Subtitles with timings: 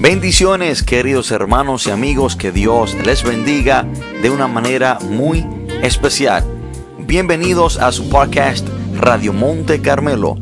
[0.00, 3.84] Bendiciones queridos hermanos y amigos, que Dios les bendiga
[4.22, 5.44] de una manera muy
[5.82, 6.44] especial.
[7.00, 10.36] Bienvenidos a su podcast Radio Monte Carmelo,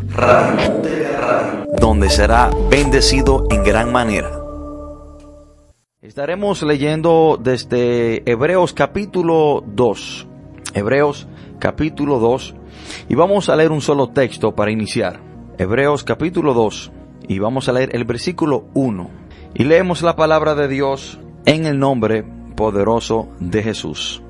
[1.80, 4.30] donde será bendecido en gran manera.
[6.02, 10.26] Estaremos leyendo desde Hebreos capítulo 2.
[10.74, 11.28] Hebreos
[11.58, 12.54] capítulo 2.
[13.08, 15.18] Y vamos a leer un solo texto para iniciar.
[15.56, 16.92] Hebreos capítulo 2.
[17.28, 19.25] Y vamos a leer el versículo 1
[19.58, 22.24] y leemos la palabra de Dios en el nombre
[22.56, 24.22] poderoso de Jesús.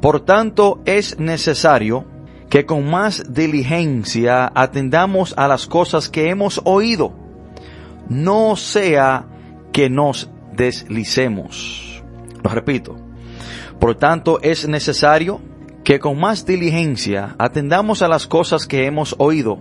[0.00, 2.04] Por tanto, es necesario
[2.50, 7.12] que con más diligencia atendamos a las cosas que hemos oído,
[8.08, 9.26] no sea
[9.72, 12.02] que nos deslicemos.
[12.42, 12.96] Lo repito.
[13.78, 15.40] Por tanto, es necesario
[15.84, 19.60] que con más diligencia atendamos a las cosas que hemos oído,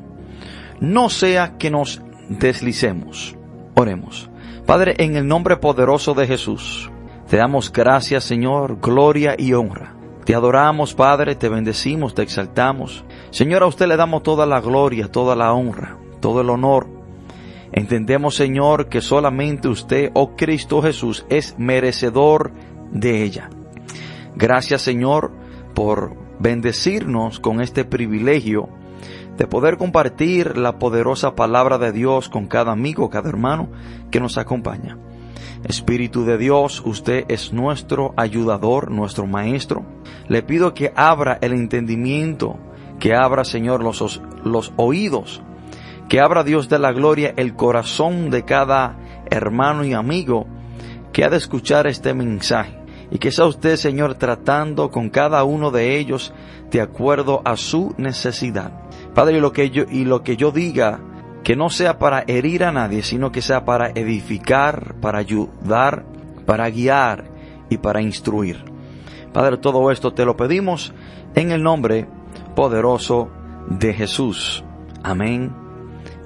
[0.79, 3.35] no sea que nos deslicemos.
[3.75, 4.29] Oremos.
[4.65, 6.89] Padre, en el nombre poderoso de Jesús,
[7.29, 9.95] te damos gracias, Señor, gloria y honra.
[10.25, 13.05] Te adoramos, Padre, te bendecimos, te exaltamos.
[13.29, 16.87] Señor, a usted le damos toda la gloria, toda la honra, todo el honor.
[17.73, 22.51] Entendemos, Señor, que solamente usted, oh Cristo Jesús, es merecedor
[22.89, 23.51] de ella.
[24.35, 25.31] Gracias, Señor,
[25.75, 28.69] por bendecirnos con este privilegio
[29.37, 33.69] de poder compartir la poderosa palabra de Dios con cada amigo, cada hermano
[34.11, 34.97] que nos acompaña.
[35.63, 39.83] Espíritu de Dios, usted es nuestro ayudador, nuestro maestro.
[40.27, 42.57] Le pido que abra el entendimiento,
[42.99, 45.41] que abra, Señor, los, los oídos,
[46.07, 48.97] que abra Dios de la gloria el corazón de cada
[49.29, 50.45] hermano y amigo
[51.11, 52.77] que ha de escuchar este mensaje.
[53.11, 56.33] Y que sea usted, Señor, tratando con cada uno de ellos
[56.71, 58.84] de acuerdo a su necesidad.
[59.15, 60.99] Padre, y lo que yo, y lo que yo diga,
[61.43, 66.05] que no sea para herir a nadie, sino que sea para edificar, para ayudar,
[66.45, 67.31] para guiar
[67.69, 68.63] y para instruir.
[69.31, 70.93] Padre, todo esto te lo pedimos
[71.33, 72.07] en el nombre
[72.55, 73.29] poderoso
[73.67, 74.63] de Jesús.
[75.03, 75.53] Amén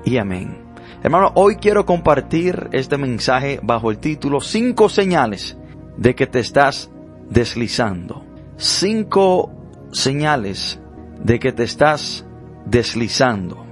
[0.03, 0.57] y amén.
[1.03, 5.57] Hermano, hoy quiero compartir este mensaje bajo el título Cinco señales
[5.95, 6.91] de que te estás
[7.29, 8.25] deslizando.
[8.57, 9.51] Cinco
[9.91, 10.79] señales
[11.23, 12.25] de que te estás
[12.69, 13.65] deslizando.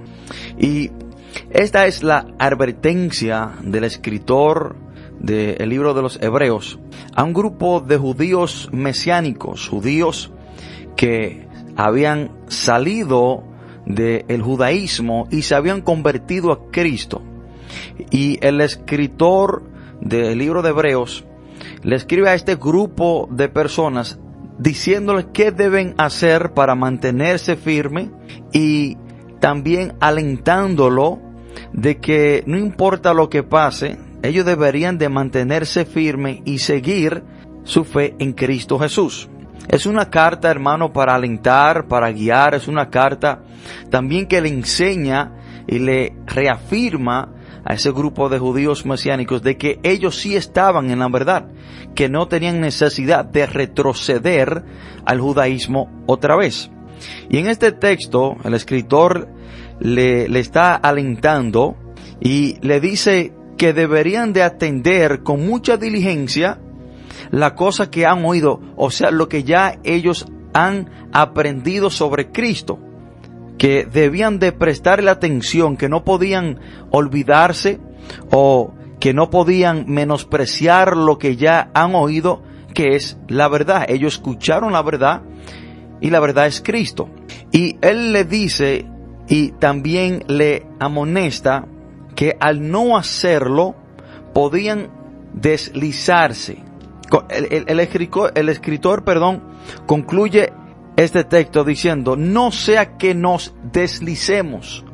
[0.58, 0.90] Y
[1.50, 4.76] esta es la advertencia del escritor
[5.18, 6.78] del libro de los Hebreos
[7.14, 10.30] a un grupo de judíos mesiánicos, judíos
[10.96, 13.44] que habían salido
[13.86, 17.22] del judaísmo y se habían convertido a Cristo.
[18.10, 19.62] Y el escritor
[20.00, 21.24] del libro de Hebreos
[21.82, 24.18] le escribe a este grupo de personas
[24.58, 28.10] diciéndoles qué deben hacer para mantenerse firme
[28.52, 28.96] y
[29.40, 31.20] también alentándolo
[31.72, 37.22] de que no importa lo que pase, ellos deberían de mantenerse firme y seguir
[37.64, 39.28] su fe en Cristo Jesús.
[39.68, 43.42] Es una carta, hermano, para alentar, para guiar, es una carta
[43.90, 45.32] también que le enseña
[45.66, 50.98] y le reafirma a ese grupo de judíos mesiánicos de que ellos sí estaban en
[50.98, 51.48] la verdad,
[51.94, 54.64] que no tenían necesidad de retroceder
[55.04, 56.70] al judaísmo otra vez.
[57.28, 59.28] Y en este texto el escritor
[59.80, 61.76] le, le está alentando
[62.20, 66.58] y le dice que deberían de atender con mucha diligencia
[67.30, 72.78] la cosa que han oído, o sea, lo que ya ellos han aprendido sobre Cristo
[73.58, 76.60] que debían de prestarle atención, que no podían
[76.90, 77.80] olvidarse
[78.30, 82.42] o que no podían menospreciar lo que ya han oído,
[82.74, 83.84] que es la verdad.
[83.88, 85.22] Ellos escucharon la verdad
[86.00, 87.08] y la verdad es Cristo.
[87.52, 88.86] Y Él le dice
[89.28, 91.66] y también le amonesta
[92.14, 93.74] que al no hacerlo
[94.32, 94.88] podían
[95.34, 96.64] deslizarse.
[97.30, 99.42] El, escritor, el escritor, perdón,
[99.86, 100.52] concluye
[100.98, 104.84] este texto diciendo, no sea que nos deslicemos.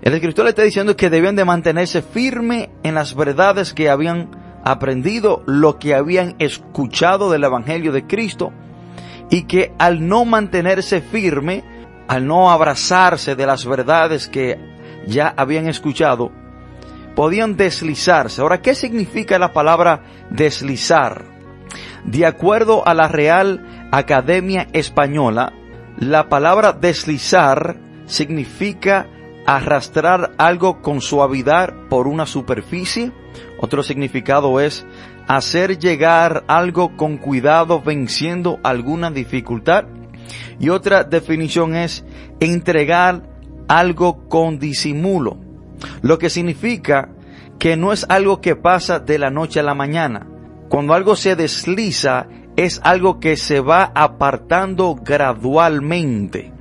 [0.00, 4.30] El escritor le está diciendo que debían de mantenerse firme en las verdades que habían
[4.64, 8.50] aprendido, lo que habían escuchado del Evangelio de Cristo,
[9.28, 11.64] y que al no mantenerse firme,
[12.08, 14.58] al no abrazarse de las verdades que
[15.06, 16.32] ya habían escuchado,
[17.14, 18.40] podían deslizarse.
[18.40, 21.26] Ahora, ¿qué significa la palabra deslizar?
[22.04, 25.52] De acuerdo a la Real Academia Española,
[25.98, 27.76] la palabra deslizar
[28.06, 29.08] significa
[29.46, 33.12] arrastrar algo con suavidad por una superficie.
[33.58, 34.86] Otro significado es
[35.26, 39.86] hacer llegar algo con cuidado venciendo alguna dificultad.
[40.60, 42.04] Y otra definición es
[42.38, 43.22] entregar
[43.66, 45.38] algo con disimulo.
[46.02, 47.08] Lo que significa
[47.58, 50.26] que no es algo que pasa de la noche a la mañana.
[50.68, 56.52] Cuando algo se desliza, es algo que se va apartando gradualmente.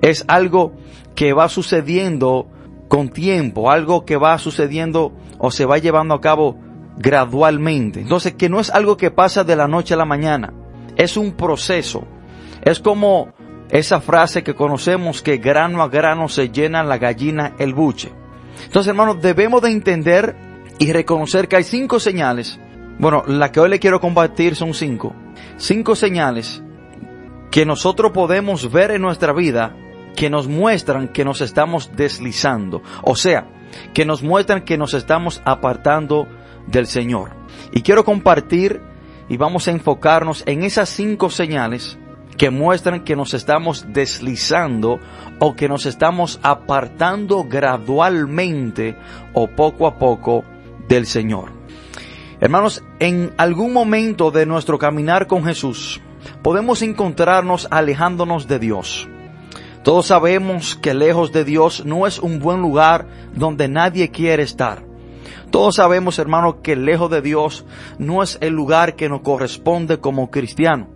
[0.00, 0.72] Es algo
[1.14, 2.46] que va sucediendo
[2.88, 6.58] con tiempo, algo que va sucediendo o se va llevando a cabo
[6.96, 8.00] gradualmente.
[8.00, 10.52] Entonces, que no es algo que pasa de la noche a la mañana,
[10.96, 12.04] es un proceso.
[12.62, 13.32] Es como
[13.70, 18.12] esa frase que conocemos que grano a grano se llena la gallina el buche.
[18.64, 20.36] Entonces, hermanos, debemos de entender
[20.78, 22.58] y reconocer que hay cinco señales.
[23.00, 25.14] Bueno, la que hoy le quiero compartir son cinco.
[25.56, 26.62] Cinco señales
[27.50, 29.74] que nosotros podemos ver en nuestra vida
[30.14, 32.82] que nos muestran que nos estamos deslizando.
[33.00, 33.46] O sea,
[33.94, 36.28] que nos muestran que nos estamos apartando
[36.66, 37.30] del Señor.
[37.72, 38.82] Y quiero compartir
[39.30, 41.98] y vamos a enfocarnos en esas cinco señales
[42.36, 45.00] que muestran que nos estamos deslizando
[45.38, 48.98] o que nos estamos apartando gradualmente
[49.32, 50.44] o poco a poco
[50.86, 51.59] del Señor.
[52.40, 56.00] Hermanos, en algún momento de nuestro caminar con Jesús,
[56.42, 59.06] podemos encontrarnos alejándonos de Dios.
[59.82, 64.82] Todos sabemos que lejos de Dios no es un buen lugar donde nadie quiere estar.
[65.50, 67.66] Todos sabemos, hermano, que lejos de Dios
[67.98, 70.88] no es el lugar que nos corresponde como cristiano.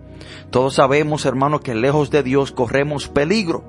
[0.49, 3.65] Todos sabemos, hermano, que lejos de Dios corremos peligro.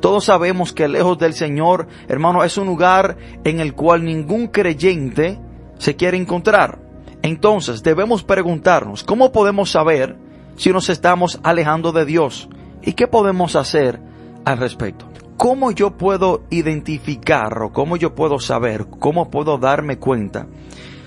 [0.00, 5.38] Todos sabemos que lejos del Señor, hermano, es un lugar en el cual ningún creyente
[5.78, 6.83] se quiere encontrar.
[7.24, 10.14] Entonces debemos preguntarnos, ¿cómo podemos saber
[10.56, 12.50] si nos estamos alejando de Dios?
[12.82, 13.98] ¿Y qué podemos hacer
[14.44, 15.06] al respecto?
[15.38, 20.48] ¿Cómo yo puedo identificar o cómo yo puedo saber, cómo puedo darme cuenta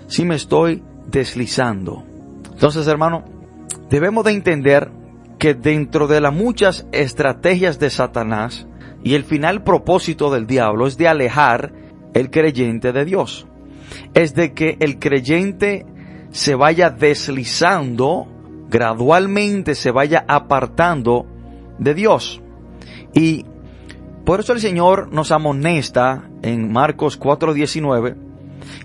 [0.08, 2.04] si me estoy deslizando?
[2.52, 3.24] Entonces, hermano,
[3.92, 4.90] debemos de entender
[5.38, 8.66] que dentro de las muchas estrategias de Satanás
[9.04, 11.74] y el final propósito del diablo es de alejar
[12.16, 13.46] el creyente de Dios.
[14.16, 15.86] Es de que el creyente
[16.32, 18.28] se vaya deslizando,
[18.70, 21.26] gradualmente se vaya apartando
[21.78, 22.42] de Dios.
[23.14, 23.46] Y
[24.26, 28.28] por eso el Señor nos amonesta en Marcos 4:19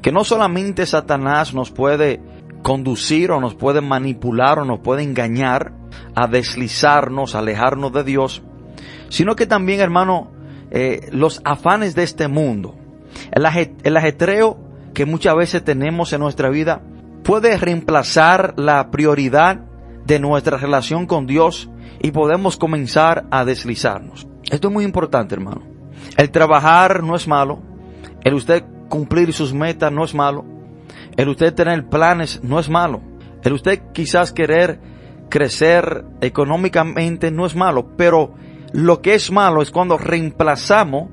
[0.00, 2.20] que no solamente Satanás nos puede
[2.62, 5.72] conducir o nos puede manipular o nos puede engañar
[6.14, 8.42] a deslizarnos, a alejarnos de Dios,
[9.08, 10.30] sino que también, hermano,
[10.70, 12.76] eh, los afanes de este mundo,
[13.32, 13.44] el,
[13.82, 14.58] el ajetreo
[14.94, 16.82] que muchas veces tenemos en nuestra vida,
[17.22, 19.60] puede reemplazar la prioridad
[20.04, 21.70] de nuestra relación con Dios
[22.00, 24.26] y podemos comenzar a deslizarnos.
[24.50, 25.62] Esto es muy importante, hermano.
[26.16, 27.62] El trabajar no es malo.
[28.22, 30.44] El usted cumplir sus metas no es malo.
[31.16, 33.00] El usted tener planes no es malo.
[33.42, 34.80] El usted quizás querer
[35.28, 37.96] crecer económicamente no es malo.
[37.96, 38.34] Pero
[38.72, 41.08] lo que es malo es cuando reemplazamos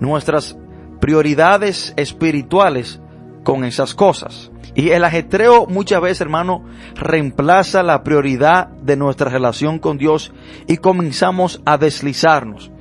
[0.00, 0.56] nuestras
[1.00, 3.00] prioridades espirituales
[3.42, 4.50] con esas cosas.
[4.74, 6.64] Y el ajetreo muchas veces, hermano,
[6.96, 10.32] reemplaza la prioridad de nuestra relación con Dios
[10.66, 12.72] y comenzamos a deslizarnos.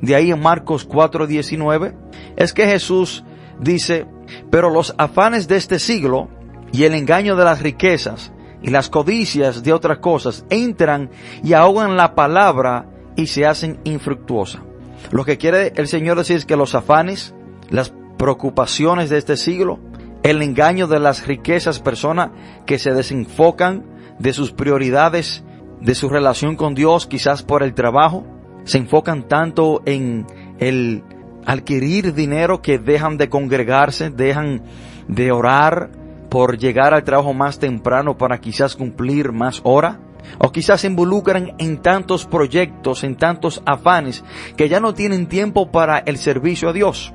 [0.00, 1.94] De ahí en Marcos 4:19
[2.36, 3.24] es que Jesús
[3.60, 4.06] dice,
[4.50, 6.28] pero los afanes de este siglo
[6.72, 11.10] y el engaño de las riquezas y las codicias de otras cosas entran
[11.42, 12.86] y ahogan la palabra
[13.16, 14.62] y se hacen infructuosa.
[15.10, 17.34] Lo que quiere el Señor decir es que los afanes,
[17.70, 19.78] las preocupaciones de este siglo,
[20.22, 22.30] el engaño de las riquezas, personas
[22.66, 23.84] que se desenfocan
[24.18, 25.44] de sus prioridades,
[25.80, 28.26] de su relación con Dios, quizás por el trabajo,
[28.64, 30.26] se enfocan tanto en
[30.58, 31.02] el
[31.46, 34.62] adquirir dinero que dejan de congregarse, dejan
[35.06, 35.90] de orar
[36.28, 40.00] por llegar al trabajo más temprano para quizás cumplir más hora.
[40.38, 44.22] O quizás se involucran en tantos proyectos, en tantos afanes,
[44.56, 47.14] que ya no tienen tiempo para el servicio a Dios.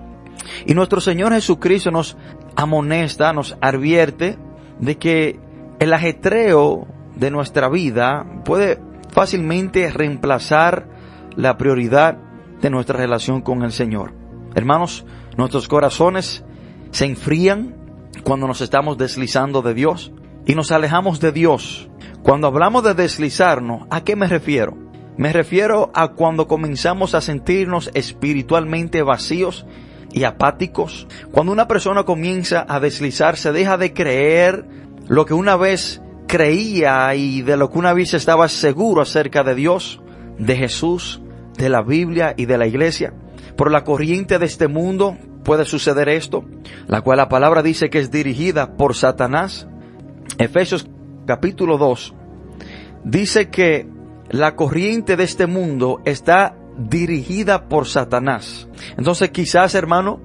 [0.65, 2.17] Y nuestro Señor Jesucristo nos
[2.55, 4.37] amonesta, nos advierte
[4.79, 5.39] de que
[5.79, 8.79] el ajetreo de nuestra vida puede
[9.11, 10.87] fácilmente reemplazar
[11.35, 12.17] la prioridad
[12.61, 14.13] de nuestra relación con el Señor.
[14.55, 15.05] Hermanos,
[15.37, 16.43] nuestros corazones
[16.91, 17.75] se enfrían
[18.23, 20.11] cuando nos estamos deslizando de Dios
[20.45, 21.89] y nos alejamos de Dios.
[22.21, 24.77] Cuando hablamos de deslizarnos, ¿a qué me refiero?
[25.17, 29.65] Me refiero a cuando comenzamos a sentirnos espiritualmente vacíos
[30.13, 31.07] y apáticos.
[31.31, 34.65] Cuando una persona comienza a deslizarse, deja de creer
[35.07, 39.55] lo que una vez creía y de lo que una vez estaba seguro acerca de
[39.55, 40.01] Dios,
[40.37, 41.21] de Jesús,
[41.57, 43.13] de la Biblia y de la iglesia.
[43.57, 46.45] Por la corriente de este mundo puede suceder esto,
[46.87, 49.67] la cual la palabra dice que es dirigida por Satanás.
[50.37, 50.87] Efesios
[51.25, 52.15] capítulo 2
[53.03, 53.87] dice que
[54.29, 58.67] la corriente de este mundo está dirigida por Satanás.
[58.97, 60.19] Entonces quizás, hermano,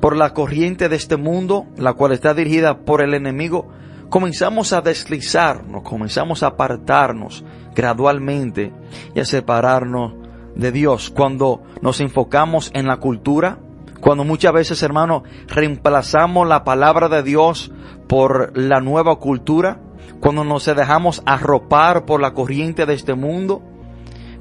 [0.00, 3.68] por la corriente de este mundo, la cual está dirigida por el enemigo,
[4.10, 8.72] comenzamos a deslizarnos, comenzamos a apartarnos gradualmente
[9.14, 10.14] y a separarnos
[10.54, 11.10] de Dios.
[11.10, 13.58] Cuando nos enfocamos en la cultura,
[14.00, 17.72] cuando muchas veces, hermano, reemplazamos la palabra de Dios
[18.06, 19.80] por la nueva cultura,
[20.20, 23.62] cuando nos dejamos arropar por la corriente de este mundo,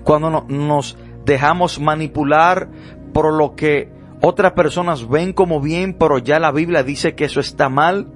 [0.03, 2.69] cuando nos dejamos manipular
[3.13, 7.39] por lo que otras personas ven como bien, pero ya la Biblia dice que eso
[7.39, 8.07] está mal,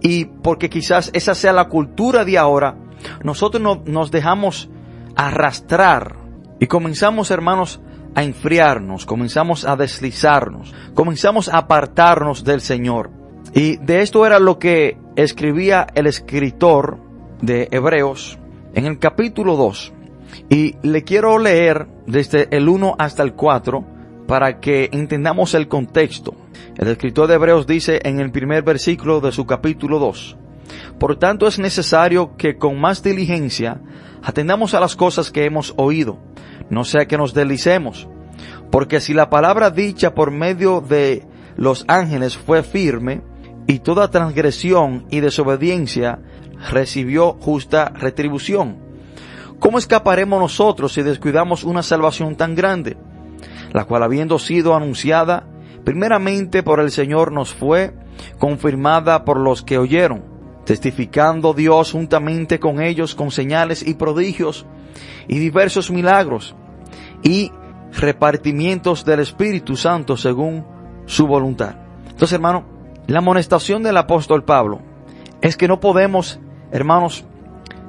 [0.00, 2.76] y porque quizás esa sea la cultura de ahora,
[3.22, 4.70] nosotros nos dejamos
[5.16, 6.16] arrastrar
[6.60, 7.80] y comenzamos, hermanos,
[8.14, 13.10] a enfriarnos, comenzamos a deslizarnos, comenzamos a apartarnos del Señor.
[13.54, 16.98] Y de esto era lo que escribía el escritor
[17.40, 18.38] de Hebreos
[18.74, 19.93] en el capítulo 2.
[20.48, 23.84] Y le quiero leer desde el 1 hasta el 4
[24.26, 26.34] para que entendamos el contexto.
[26.76, 30.36] El escritor de Hebreos dice en el primer versículo de su capítulo 2,
[30.98, 33.80] Por tanto es necesario que con más diligencia
[34.22, 36.18] atendamos a las cosas que hemos oído,
[36.70, 38.08] no sea que nos deslicemos,
[38.70, 41.22] porque si la palabra dicha por medio de
[41.56, 43.22] los ángeles fue firme,
[43.66, 46.20] y toda transgresión y desobediencia
[46.70, 48.83] recibió justa retribución,
[49.58, 52.96] ¿cómo escaparemos nosotros si descuidamos una salvación tan grande?
[53.72, 55.46] La cual habiendo sido anunciada
[55.84, 57.94] primeramente por el Señor nos fue
[58.38, 60.24] confirmada por los que oyeron,
[60.64, 64.66] testificando Dios juntamente con ellos con señales y prodigios
[65.28, 66.54] y diversos milagros
[67.22, 67.52] y
[67.92, 70.66] repartimientos del Espíritu Santo según
[71.06, 71.76] su voluntad.
[72.04, 72.64] Entonces, hermano,
[73.06, 74.80] la amonestación del apóstol Pablo
[75.40, 76.40] es que no podemos,
[76.72, 77.24] hermanos,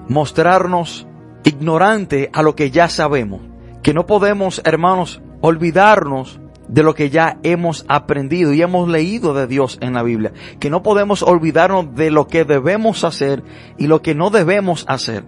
[0.08, 1.08] mostrarnos
[1.46, 3.42] ignorante a lo que ya sabemos.
[3.82, 9.48] Que no podemos, hermanos, olvidarnos de lo que ya hemos aprendido y hemos leído de
[9.48, 10.34] Dios en la Biblia.
[10.60, 13.44] Que no podemos olvidarnos de lo que debemos hacer
[13.78, 15.24] y lo que no debemos hacer.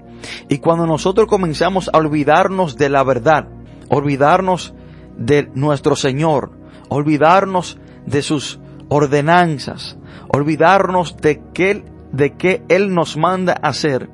[0.50, 3.48] Y cuando nosotros comenzamos a olvidarnos de la verdad,
[3.90, 4.74] olvidarnos
[5.16, 6.52] de nuestro Señor,
[6.90, 8.60] olvidarnos de sus
[8.90, 9.98] ordenanzas,
[10.30, 14.10] olvidarnos de que, de Él nos manda hacer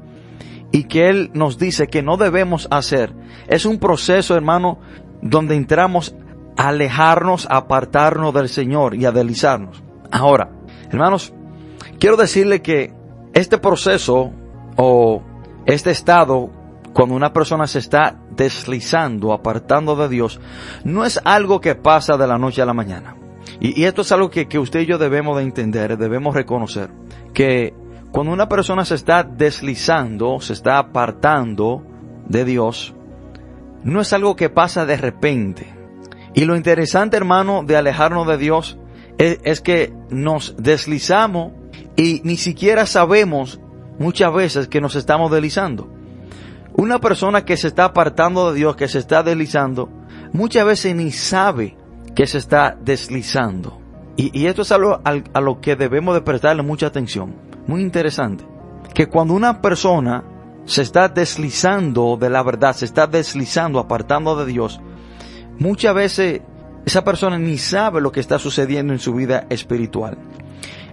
[0.74, 3.14] y que Él nos dice que no debemos hacer.
[3.48, 4.80] Es un proceso, hermano,
[5.22, 6.16] donde entramos
[6.58, 9.84] a alejarnos, a apartarnos del Señor y a deslizarnos.
[10.12, 10.50] Ahora,
[10.90, 11.32] hermanos,
[12.00, 12.92] quiero decirle que
[13.34, 14.32] este proceso
[14.76, 15.22] o
[15.68, 16.50] este estado,
[16.92, 20.42] cuando una persona se está deslizando, apartando de Dios,
[20.84, 23.16] no es algo que pasa de la noche a la mañana.
[23.60, 26.90] Y, esto es algo que, que usted y yo debemos de entender, debemos reconocer,
[27.32, 27.76] que
[28.14, 31.84] cuando una persona se está deslizando, se está apartando
[32.28, 32.94] de Dios,
[33.84, 35.74] no es algo que pasa de repente.
[36.36, 38.78] Y lo interesante, hermano, de alejarnos de Dios
[39.18, 41.54] es, es, que nos deslizamos
[41.96, 43.60] y ni siquiera sabemos
[43.98, 45.90] muchas veces que nos estamos deslizando.
[46.74, 49.90] Una persona que se está apartando de Dios, que se está deslizando,
[50.34, 51.76] muchas veces ni sabe
[52.14, 53.80] que se está deslizando.
[54.16, 57.34] Y, esto es algo a, lo que debemos de prestarle mucha atención.
[57.68, 58.46] Muy interesante.
[58.94, 60.24] Que cuando una persona
[60.66, 64.80] se está deslizando de la verdad, se está deslizando, apartando de Dios,
[65.60, 66.42] muchas veces
[66.86, 70.18] esa persona ni sabe lo que está sucediendo en su vida espiritual.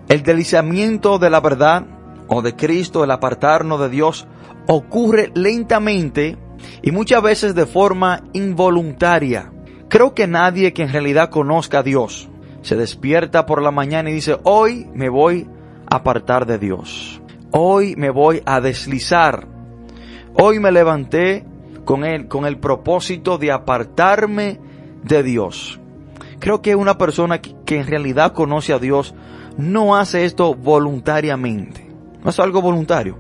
[0.09, 1.85] El deslizamiento de la verdad
[2.29, 4.27] o de Cristo, el apartarnos de Dios,
[4.67, 6.37] ocurre lentamente
[6.83, 9.53] y muchas veces de forma involuntaria.
[9.89, 12.31] Creo que nadie que en realidad conozca a Dios
[12.63, 15.49] se despierta por la mañana y dice, hoy me voy
[15.91, 17.21] apartar de Dios.
[17.51, 19.47] Hoy me voy a deslizar.
[20.35, 21.45] Hoy me levanté
[21.85, 24.61] con él, con el propósito de apartarme
[25.03, 25.81] de Dios.
[26.39, 29.15] Creo que una persona que en realidad conoce a Dios
[29.59, 31.87] no hace esto voluntariamente.
[32.23, 33.19] No es algo voluntario.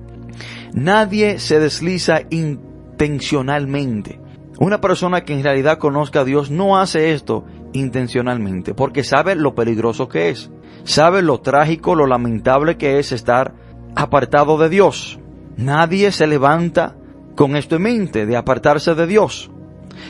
[0.72, 4.20] Nadie se desliza intencionalmente.
[4.58, 9.54] Una persona que en realidad conozca a Dios no hace esto intencionalmente, porque sabe lo
[9.54, 10.50] peligroso que es,
[10.84, 13.54] sabe lo trágico, lo lamentable que es estar
[13.94, 15.18] apartado de Dios.
[15.56, 16.96] Nadie se levanta
[17.36, 19.50] con esto en mente, de apartarse de Dios.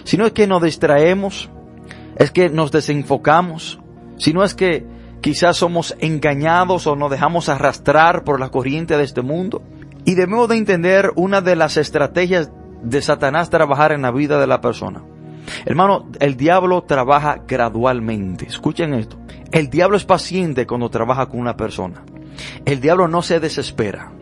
[0.04, 1.50] Si no es que nos distraemos,
[2.16, 3.80] es que nos desenfocamos,
[4.16, 4.86] si no es que
[5.20, 9.62] quizás somos engañados o nos dejamos arrastrar por la corriente de este mundo.
[10.04, 12.50] Y debemos de entender una de las estrategias
[12.82, 15.02] de Satanás trabajar en la vida de la persona.
[15.64, 18.46] Hermano, el diablo trabaja gradualmente.
[18.46, 19.18] Escuchen esto.
[19.52, 22.04] El diablo es paciente cuando trabaja con una persona.
[22.64, 24.12] El diablo no se desespera.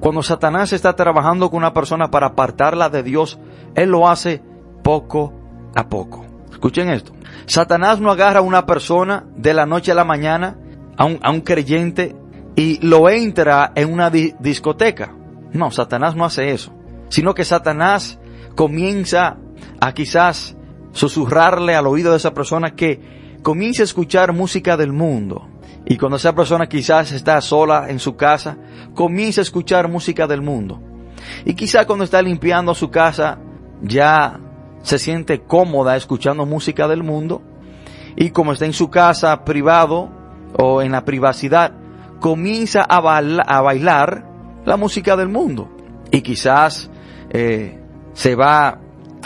[0.00, 3.38] Cuando Satanás está trabajando con una persona para apartarla de Dios,
[3.74, 4.42] él lo hace
[4.82, 5.34] poco
[5.74, 6.24] a poco.
[6.50, 7.12] Escuchen esto.
[7.46, 10.56] Satanás no agarra a una persona de la noche a la mañana,
[10.96, 12.16] a un, a un creyente,
[12.56, 15.14] y lo entra en una discoteca.
[15.52, 16.72] No, Satanás no hace eso.
[17.08, 18.18] Sino que Satanás
[18.54, 19.38] comienza
[19.80, 20.56] a quizás
[20.98, 25.48] susurrarle al oído de esa persona que comience a escuchar música del mundo.
[25.86, 28.58] Y cuando esa persona quizás está sola en su casa,
[28.94, 30.82] comienza a escuchar música del mundo.
[31.44, 33.38] Y quizás cuando está limpiando su casa,
[33.80, 34.40] ya
[34.82, 37.42] se siente cómoda escuchando música del mundo.
[38.16, 40.10] Y como está en su casa privado
[40.58, 41.72] o en la privacidad,
[42.20, 44.26] comienza a, bailar
[44.64, 45.70] la música del mundo.
[46.10, 46.90] Y quizás
[47.30, 47.78] eh,
[48.14, 48.80] se va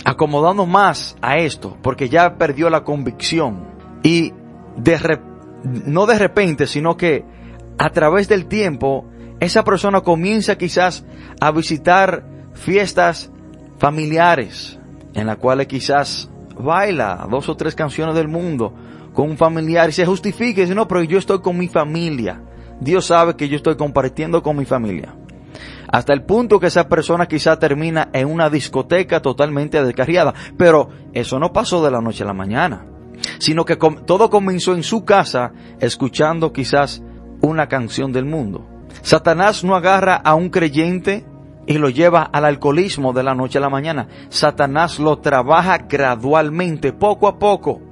[0.04, 3.66] acomodando más a esto, porque ya perdió la convicción.
[4.02, 4.32] Y
[4.76, 5.20] de,
[5.64, 7.24] no de repente, sino que
[7.78, 9.04] a través del tiempo,
[9.40, 11.04] esa persona comienza quizás
[11.40, 13.30] a visitar fiestas
[13.78, 14.78] familiares,
[15.14, 18.74] en las cuales quizás baila dos o tres canciones del mundo
[19.12, 22.40] con un familiar y se justifica y dice, no, pero yo estoy con mi familia.
[22.80, 25.14] Dios sabe que yo estoy compartiendo con mi familia.
[25.92, 30.32] Hasta el punto que esa persona quizá termina en una discoteca totalmente descarriada.
[30.56, 32.86] Pero eso no pasó de la noche a la mañana.
[33.38, 37.02] Sino que todo comenzó en su casa escuchando quizás
[37.42, 38.66] una canción del mundo.
[39.02, 41.26] Satanás no agarra a un creyente
[41.66, 44.08] y lo lleva al alcoholismo de la noche a la mañana.
[44.30, 47.82] Satanás lo trabaja gradualmente, poco a poco.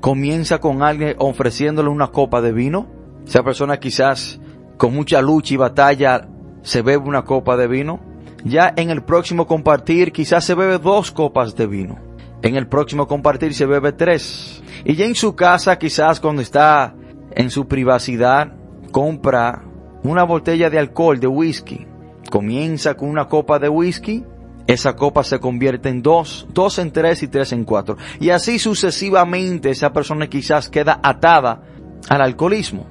[0.00, 2.86] Comienza con alguien ofreciéndole una copa de vino.
[3.26, 4.40] Esa persona quizás
[4.78, 6.28] con mucha lucha y batalla
[6.62, 8.00] se bebe una copa de vino.
[8.44, 11.98] Ya en el próximo compartir quizás se bebe dos copas de vino.
[12.42, 14.62] En el próximo compartir se bebe tres.
[14.84, 16.94] Y ya en su casa quizás cuando está
[17.30, 18.52] en su privacidad
[18.90, 19.62] compra
[20.02, 21.86] una botella de alcohol, de whisky.
[22.30, 24.24] Comienza con una copa de whisky.
[24.66, 27.96] Esa copa se convierte en dos, dos en tres y tres en cuatro.
[28.20, 31.62] Y así sucesivamente esa persona quizás queda atada
[32.08, 32.86] al alcoholismo.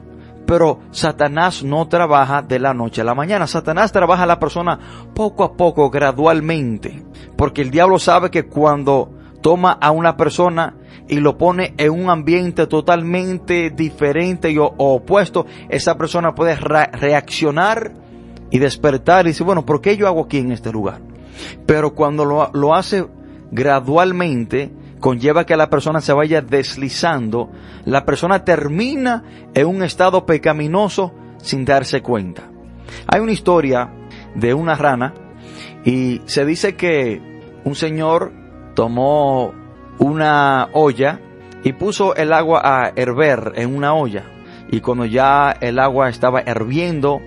[0.51, 3.47] Pero Satanás no trabaja de la noche a la mañana.
[3.47, 4.77] Satanás trabaja a la persona
[5.13, 7.05] poco a poco, gradualmente.
[7.37, 10.75] Porque el diablo sabe que cuando toma a una persona
[11.07, 17.93] y lo pone en un ambiente totalmente diferente y opuesto, esa persona puede reaccionar
[18.49, 20.99] y despertar y decir, bueno, ¿por qué yo hago aquí en este lugar?
[21.65, 23.07] Pero cuando lo, lo hace
[23.51, 24.69] gradualmente,
[25.01, 27.49] conlleva que la persona se vaya deslizando,
[27.83, 32.43] la persona termina en un estado pecaminoso sin darse cuenta.
[33.07, 33.91] Hay una historia
[34.35, 35.13] de una rana
[35.83, 37.19] y se dice que
[37.65, 38.31] un señor
[38.75, 39.53] tomó
[39.97, 41.19] una olla
[41.63, 44.23] y puso el agua a hervir en una olla.
[44.71, 47.21] Y cuando ya el agua estaba hirviendo,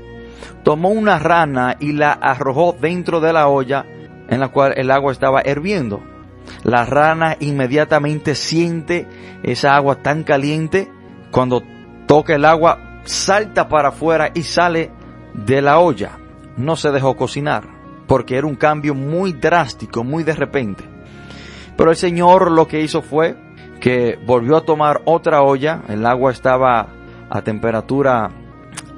[0.62, 3.84] tomó una rana y la arrojó dentro de la olla
[4.28, 6.13] en la cual el agua estaba hirviendo.
[6.62, 9.06] La rana inmediatamente siente
[9.42, 10.90] esa agua tan caliente.
[11.30, 11.62] Cuando
[12.06, 14.90] toca el agua, salta para afuera y sale
[15.34, 16.18] de la olla.
[16.56, 17.64] No se dejó cocinar,
[18.06, 20.84] porque era un cambio muy drástico, muy de repente.
[21.76, 23.36] Pero el Señor lo que hizo fue
[23.80, 25.82] que volvió a tomar otra olla.
[25.88, 26.88] El agua estaba
[27.28, 28.30] a temperatura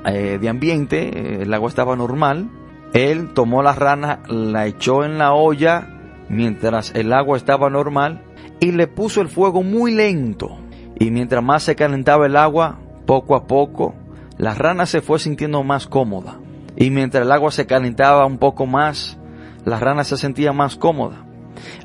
[0.05, 2.51] eh, de ambiente, eh, el agua estaba normal.
[2.93, 5.96] Él tomó la rana, la echó en la olla
[6.29, 8.23] mientras el agua estaba normal
[8.61, 10.59] y le puso el fuego muy lento.
[10.99, 13.95] Y mientras más se calentaba el agua, poco a poco,
[14.39, 16.39] la rana se fue sintiendo más cómoda.
[16.77, 19.19] Y mientras el agua se calentaba un poco más,
[19.65, 21.25] la rana se sentía más cómoda.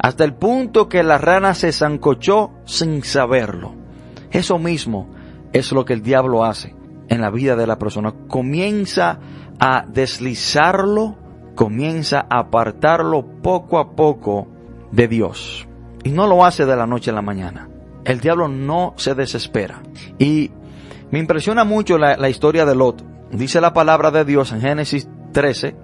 [0.02, 3.74] Hasta el punto que la rana se zancochó sin saberlo.
[4.32, 5.10] Eso mismo
[5.54, 6.76] es lo que el diablo hace
[7.10, 8.14] en la vida de la persona.
[8.28, 9.20] Comienza
[9.60, 11.18] a deslizarlo
[11.62, 14.48] comienza a apartarlo poco a poco
[14.92, 15.68] de Dios.
[16.04, 17.70] Y no lo hace de la noche a la mañana.
[18.04, 19.84] El diablo no se desespera.
[20.18, 20.50] Y
[21.12, 23.04] me impresiona mucho la, historia de Lot.
[23.32, 25.76] Dice la palabra de Dios en Génesis 13,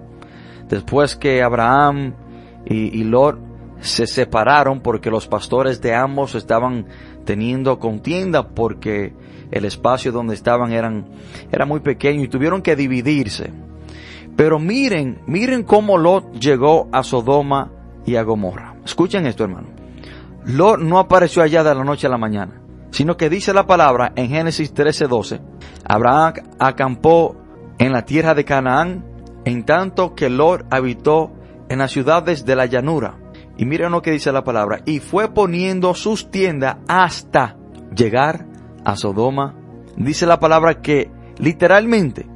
[0.68, 2.16] después que Abraham
[2.66, 3.38] y, y Lot
[3.78, 6.86] se separaron porque los pastores de ambos estaban
[7.24, 9.14] teniendo contienda porque
[9.52, 11.06] el espacio donde estaban eran,
[11.52, 13.67] era muy pequeño y tuvieron que dividirse.
[14.38, 17.72] Pero miren, miren cómo Lot llegó a Sodoma
[18.06, 18.76] y a Gomorra.
[18.84, 19.66] Escuchen esto, hermano.
[20.44, 24.12] Lot no apareció allá de la noche a la mañana, sino que dice la palabra
[24.14, 25.40] en Génesis 13:12.
[25.84, 27.34] Abraham acampó
[27.78, 29.04] en la tierra de Canaán,
[29.44, 31.32] en tanto que Lot habitó
[31.68, 33.18] en las ciudades de la llanura.
[33.56, 34.82] Y miren lo que dice la palabra.
[34.84, 37.56] Y fue poniendo sus tiendas hasta
[37.92, 38.46] llegar
[38.84, 39.56] a Sodoma.
[39.96, 42.28] Dice la palabra que literalmente,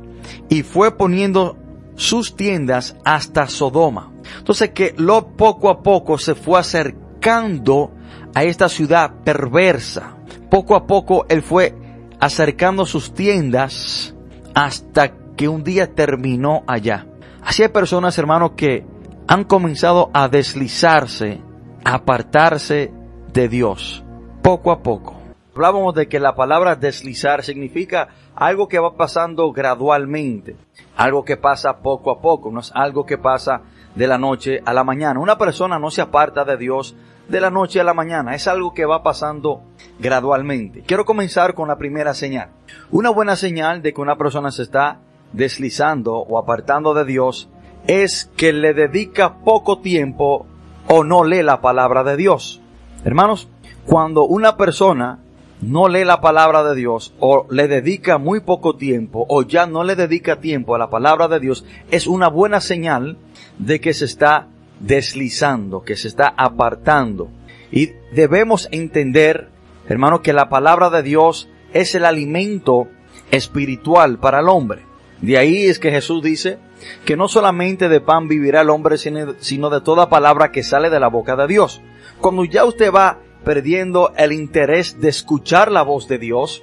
[0.48, 1.61] y fue poniendo
[1.96, 4.12] sus tiendas hasta Sodoma.
[4.38, 7.92] Entonces que Lot poco a poco se fue acercando
[8.34, 10.16] a esta ciudad perversa,
[10.50, 11.74] poco a poco él fue
[12.20, 14.14] acercando sus tiendas
[14.54, 17.06] hasta que un día terminó allá.
[17.42, 18.86] Así hay personas, hermanos, que
[19.26, 21.40] han comenzado a deslizarse,
[21.84, 22.92] a apartarse
[23.32, 24.04] de Dios,
[24.42, 25.21] poco a poco.
[25.54, 30.56] Hablábamos de que la palabra deslizar significa algo que va pasando gradualmente,
[30.96, 33.60] algo que pasa poco a poco, no es algo que pasa
[33.94, 35.20] de la noche a la mañana.
[35.20, 36.96] Una persona no se aparta de Dios
[37.28, 39.62] de la noche a la mañana, es algo que va pasando
[39.98, 40.82] gradualmente.
[40.86, 42.48] Quiero comenzar con la primera señal.
[42.90, 45.00] Una buena señal de que una persona se está
[45.32, 47.50] deslizando o apartando de Dios
[47.86, 50.46] es que le dedica poco tiempo
[50.88, 52.62] o no lee la palabra de Dios.
[53.04, 53.48] Hermanos,
[53.86, 55.18] cuando una persona
[55.62, 59.84] no lee la palabra de Dios o le dedica muy poco tiempo o ya no
[59.84, 63.16] le dedica tiempo a la palabra de Dios, es una buena señal
[63.58, 64.48] de que se está
[64.80, 67.30] deslizando, que se está apartando.
[67.70, 69.48] Y debemos entender,
[69.88, 72.88] hermano, que la palabra de Dios es el alimento
[73.30, 74.82] espiritual para el hombre.
[75.20, 76.58] De ahí es que Jesús dice
[77.04, 80.98] que no solamente de pan vivirá el hombre, sino de toda palabra que sale de
[80.98, 81.80] la boca de Dios.
[82.20, 86.62] Cuando ya usted va perdiendo el interés de escuchar la voz de Dios.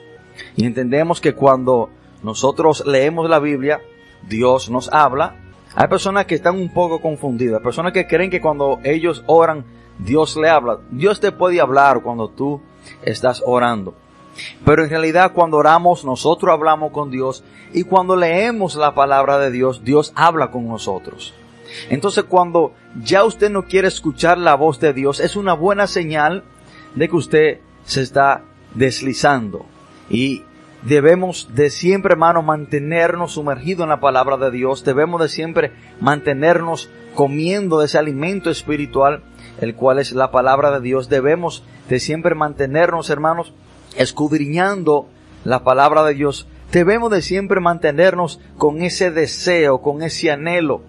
[0.56, 1.89] Y entendemos que cuando
[2.24, 3.82] nosotros leemos la Biblia,
[4.28, 5.36] Dios nos habla.
[5.76, 9.65] Hay personas que están un poco confundidas, personas que creen que cuando ellos oran,
[10.00, 10.80] Dios le habla.
[10.89, 12.62] Dios te puede hablar cuando tú
[13.04, 13.94] estás orando.
[14.65, 19.52] Pero en realidad cuando oramos, nosotros hablamos con Dios y cuando leemos la palabra de
[19.52, 21.34] Dios, Dios habla con nosotros.
[21.89, 26.44] Entonces cuando ya usted no quiere escuchar la voz de Dios, es una buena señal
[26.95, 28.43] de que usted se está
[28.75, 29.65] deslizando.
[30.10, 30.43] Y
[30.84, 34.84] debemos de siempre, hermano, mantenernos sumergidos en la palabra de Dios.
[34.84, 39.23] Debemos de siempre mantenernos comiendo ese alimento espiritual,
[39.60, 41.10] el cual es la palabra de Dios.
[41.10, 43.54] Debemos de siempre mantenernos, hermanos,
[43.97, 45.08] escudriñando
[45.43, 46.47] la palabra de Dios.
[46.71, 50.82] Debemos de siempre mantenernos con ese deseo, con ese anhelo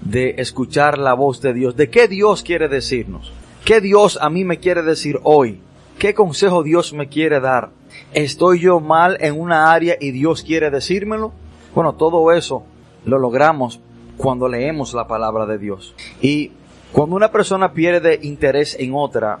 [0.00, 1.76] de escuchar la voz de Dios.
[1.76, 3.32] ¿De qué Dios quiere decirnos?
[3.66, 5.60] ¿Qué Dios a mí me quiere decir hoy?
[5.98, 7.70] ¿Qué consejo Dios me quiere dar?
[8.12, 11.32] ¿Estoy yo mal en una área y Dios quiere decírmelo?
[11.74, 12.62] Bueno, todo eso
[13.04, 13.80] lo logramos
[14.18, 15.96] cuando leemos la palabra de Dios.
[16.22, 16.52] Y
[16.92, 19.40] cuando una persona pierde interés en otra,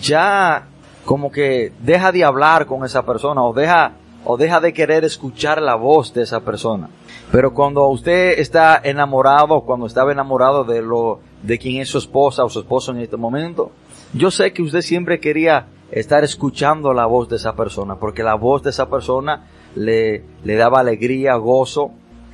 [0.00, 0.68] ya
[1.04, 3.92] como que deja de hablar con esa persona o deja
[4.24, 6.88] o deja de querer escuchar la voz de esa persona.
[7.30, 12.44] Pero cuando usted está enamorado, cuando estaba enamorado de lo de quien es su esposa
[12.44, 13.72] o su esposo en este momento,
[14.12, 18.34] yo sé que usted siempre quería estar escuchando la voz de esa persona, porque la
[18.34, 21.92] voz de esa persona le, le daba alegría, gozo,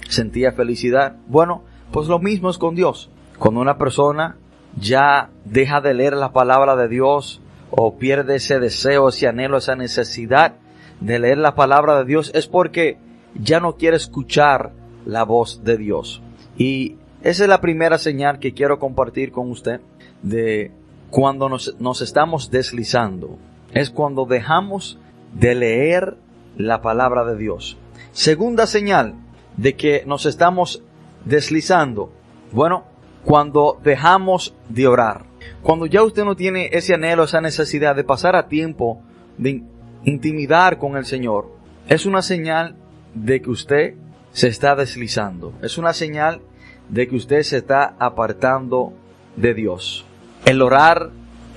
[0.09, 1.17] sentía felicidad.
[1.27, 3.11] Bueno, pues lo mismo es con Dios.
[3.39, 4.37] Cuando una persona
[4.79, 9.77] ya deja de leer la palabra de Dios o pierde ese deseo, ese anhelo, esa
[9.77, 10.55] necesidad
[11.01, 12.99] de leer la palabra de Dios, es porque
[13.35, 14.73] ya no quiere escuchar
[15.05, 16.23] la voz de Dios.
[16.57, 19.81] Y esa es la primera señal que quiero compartir con usted
[20.23, 20.71] de
[21.11, 23.39] cuando nos, nos estamos deslizando.
[23.73, 24.99] Es cuando dejamos
[25.35, 26.17] de leer
[26.57, 27.79] la palabra de Dios.
[28.13, 29.15] Segunda señal
[29.57, 30.83] de que nos estamos
[31.25, 32.13] deslizando.
[32.53, 32.85] Bueno,
[33.25, 35.25] cuando dejamos de orar.
[35.63, 39.01] Cuando ya usted no tiene ese anhelo, esa necesidad de pasar a tiempo,
[39.39, 39.63] de
[40.05, 41.51] intimidar con el Señor,
[41.89, 42.77] es una señal
[43.15, 43.95] de que usted
[44.33, 45.53] se está deslizando.
[45.63, 46.41] Es una señal
[46.89, 48.93] de que usted se está apartando
[49.37, 50.05] de Dios.
[50.45, 51.11] El orar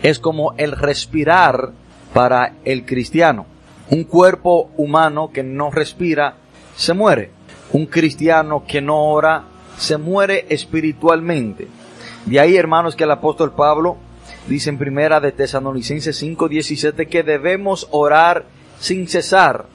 [0.03, 1.71] es como el respirar
[2.13, 3.45] para el cristiano.
[3.89, 6.35] Un cuerpo humano que no respira
[6.75, 7.31] se muere.
[7.71, 9.43] Un cristiano que no ora
[9.77, 11.67] se muere espiritualmente.
[12.25, 13.97] De ahí, hermanos, que el apóstol Pablo
[14.47, 18.45] dice en primera de Tesalonicenses 5:17 que debemos orar
[18.79, 19.65] sin cesar.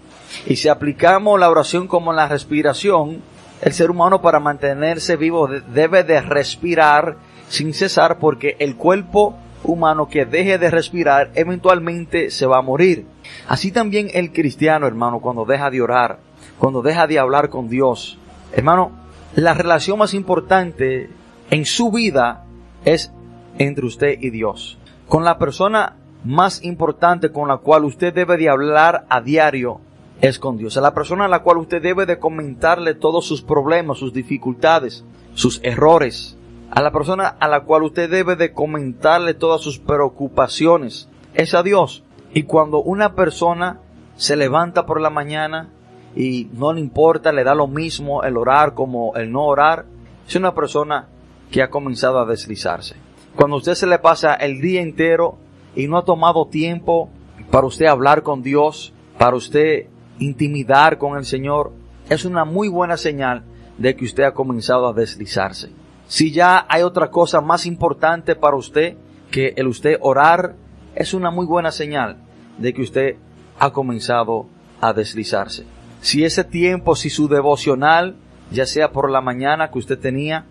[0.47, 3.23] Y si aplicamos la oración como la respiración,
[3.63, 7.17] el ser humano para mantenerse vivo debe de respirar
[7.49, 13.07] sin cesar porque el cuerpo humano que deje de respirar eventualmente se va a morir.
[13.49, 16.19] Así también el cristiano, hermano, cuando deja de orar,
[16.59, 18.19] cuando deja de hablar con Dios.
[18.53, 18.93] Hermano,
[19.35, 21.11] la relación más importante
[21.51, 22.45] en su vida
[22.85, 23.13] es
[23.59, 24.79] entre usted y Dios.
[25.07, 29.81] Con la persona más importante con la cual usted debe de hablar a diario
[30.21, 30.77] es con Dios.
[30.77, 35.05] A la persona a la cual usted debe de comentarle todos sus problemas, sus dificultades,
[35.35, 36.37] sus errores.
[36.71, 41.09] A la persona a la cual usted debe de comentarle todas sus preocupaciones.
[41.35, 42.05] Es a Dios.
[42.33, 43.81] Y cuando una persona
[44.17, 45.71] se levanta por la mañana
[46.15, 49.87] y no le importa, le da lo mismo el orar como el no orar,
[50.29, 51.09] es una persona
[51.51, 52.97] que ha comenzado a deslizarse.
[53.35, 55.39] Cuando usted se le pasa el día entero
[55.75, 57.09] y no ha tomado tiempo
[57.51, 59.87] para usted hablar con Dios, para usted
[60.21, 61.73] intimidar con el Señor,
[62.09, 63.43] es una muy buena señal
[63.79, 65.71] de que usted ha comenzado a deslizarse.
[66.07, 68.97] Si ya hay otra cosa más importante para usted
[69.31, 70.55] que el usted orar,
[70.95, 72.19] es una muy buena señal
[72.59, 73.17] de que usted
[73.59, 74.47] ha comenzado
[74.81, 75.65] a deslizarse.
[76.01, 78.17] Si ese tiempo, si su devocional,
[78.51, 80.45] ya sea por la mañana que usted tenía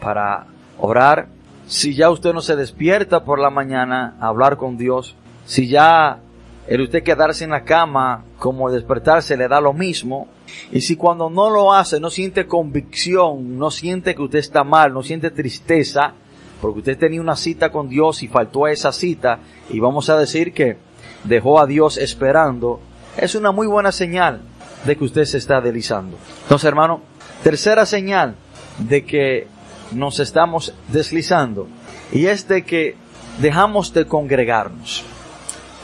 [0.00, 0.46] para
[0.78, 1.28] orar,
[1.66, 5.14] si ya usted no se despierta por la mañana a hablar con Dios,
[5.46, 6.18] si ya
[6.66, 10.28] el usted quedarse en la cama como despertarse le da lo mismo,
[10.72, 14.92] y si cuando no lo hace no siente convicción, no siente que usted está mal,
[14.92, 16.14] no siente tristeza,
[16.60, 20.16] porque usted tenía una cita con Dios y faltó a esa cita, y vamos a
[20.16, 20.78] decir que
[21.24, 22.80] dejó a Dios esperando,
[23.16, 24.40] es una muy buena señal
[24.84, 26.16] de que usted se está deslizando.
[26.42, 27.02] Entonces, hermano,
[27.42, 28.36] tercera señal
[28.78, 29.46] de que
[29.92, 31.68] nos estamos deslizando,
[32.10, 32.96] y es de que
[33.40, 35.04] dejamos de congregarnos.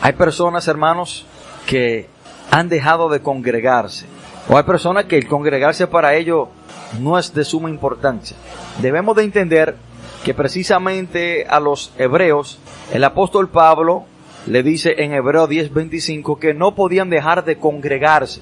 [0.02, 1.26] Hay personas, hermanos,
[1.66, 2.08] que
[2.50, 4.06] han dejado de congregarse.
[4.48, 6.48] O hay personas que el congregarse para ellos
[6.98, 8.36] no es de suma importancia.
[8.80, 9.76] Debemos de entender
[10.24, 12.58] que precisamente a los hebreos,
[12.92, 14.04] el apóstol Pablo
[14.46, 18.40] le dice en Hebreo 10:25 que no podían dejar de congregarse.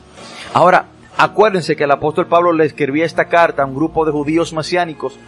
[0.54, 4.52] Ahora, acuérdense que el apóstol Pablo le escribía esta carta a un grupo de judíos
[4.52, 5.18] mesiánicos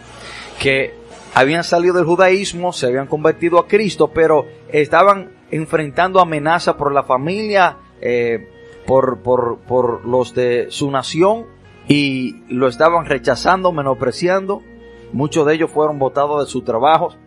[0.59, 1.00] que
[1.33, 7.03] habían salido del judaísmo, se habían convertido a Cristo, pero estaban enfrentando amenaza por la
[7.03, 8.49] familia, eh,
[8.85, 11.45] por, por, por los de su nación
[11.87, 14.61] y lo estaban rechazando, menospreciando.
[15.13, 17.17] Muchos de ellos fueron votados de sus trabajos.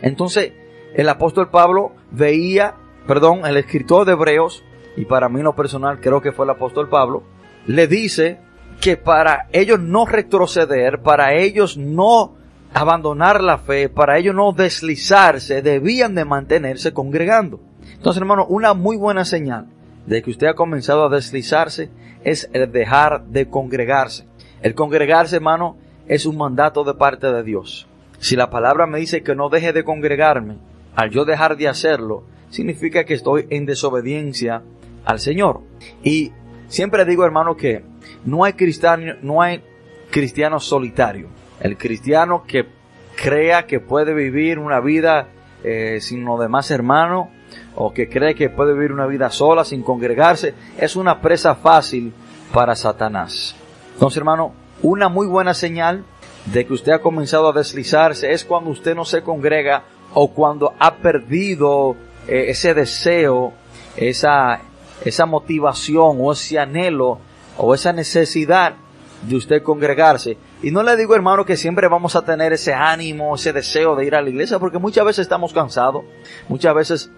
[0.00, 0.52] Entonces,
[0.94, 2.74] el apóstol Pablo veía,
[3.06, 4.64] perdón, el escritor de Hebreos,
[4.96, 7.22] y para mí lo personal creo que fue el apóstol Pablo,
[7.66, 8.40] le dice
[8.80, 12.36] que para ellos no retroceder, para ellos no
[12.74, 17.60] abandonar la fe, para ellos no deslizarse, debían de mantenerse congregando.
[17.94, 19.66] Entonces, hermano, una muy buena señal
[20.06, 21.90] de que usted ha comenzado a deslizarse
[22.24, 24.26] es el dejar de congregarse.
[24.62, 25.76] El congregarse, hermano,
[26.08, 27.86] es un mandato de parte de Dios.
[28.18, 30.56] Si la palabra me dice que no deje de congregarme,
[30.94, 34.62] al yo dejar de hacerlo, significa que estoy en desobediencia
[35.04, 35.60] al Señor.
[36.04, 36.32] Y
[36.68, 37.84] siempre digo, hermano, que
[38.24, 39.62] no hay cristiano, no hay
[40.10, 41.28] cristiano solitario.
[41.62, 42.66] El cristiano que
[43.14, 45.28] crea que puede vivir una vida
[45.62, 47.28] eh, sin los demás hermanos,
[47.76, 52.12] o que cree que puede vivir una vida sola sin congregarse, es una presa fácil
[52.52, 53.54] para Satanás.
[53.94, 56.04] Entonces, hermano, una muy buena señal
[56.46, 60.74] de que usted ha comenzado a deslizarse es cuando usted no se congrega o cuando
[60.80, 61.94] ha perdido
[62.26, 63.52] eh, ese deseo,
[63.96, 64.60] esa,
[65.04, 67.20] esa motivación o ese anhelo
[67.56, 68.74] o esa necesidad
[69.22, 70.36] de usted congregarse.
[70.62, 74.06] Y no le digo, hermano, que siempre vamos a tener ese ánimo, ese deseo de
[74.06, 76.04] ir a la iglesia, porque muchas veces estamos cansados,
[76.48, 77.10] muchas veces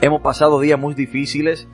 [0.00, 1.66] hemos pasado días muy difíciles,